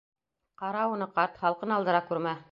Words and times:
—Ҡара 0.61 0.85
уны, 0.93 1.07
ҡарт, 1.19 1.37
һалҡын 1.43 1.75
алдыра 1.77 2.01
күрмә. 2.09 2.33